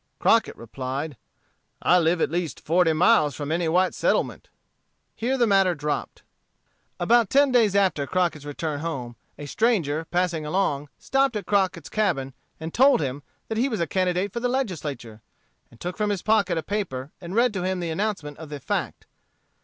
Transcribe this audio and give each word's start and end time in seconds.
Crockett 0.17 0.55
replied, 0.57 1.15
"I 1.79 1.99
live 1.99 2.21
at 2.21 2.31
least 2.31 2.59
forty 2.59 2.91
miles 2.91 3.35
from 3.35 3.51
any 3.51 3.67
white 3.67 3.93
settlement." 3.93 4.49
Here 5.13 5.37
the 5.37 5.45
matter 5.45 5.75
dropped. 5.75 6.23
About 6.99 7.29
ten 7.29 7.51
days 7.51 7.75
after 7.75 8.07
Crockett's 8.07 8.43
return 8.43 8.79
home, 8.79 9.15
a 9.37 9.45
stranger, 9.45 10.05
passing 10.05 10.43
along, 10.43 10.89
stopped 10.97 11.35
at 11.35 11.45
Crockett's 11.45 11.87
cabin 11.87 12.33
and 12.59 12.73
told 12.73 12.99
him 12.99 13.21
that 13.47 13.59
he 13.59 13.69
was 13.69 13.79
a 13.79 13.85
candidate 13.85 14.33
for 14.33 14.39
Legislature, 14.39 15.21
and 15.69 15.79
took 15.79 15.97
from 15.97 16.09
his 16.09 16.23
pocket 16.23 16.57
a 16.57 16.63
paper, 16.63 17.11
and 17.21 17.35
read 17.35 17.53
to 17.53 17.61
him 17.61 17.79
the 17.79 17.91
announcement 17.91 18.39
of 18.39 18.49
the 18.49 18.59
fact. 18.59 19.05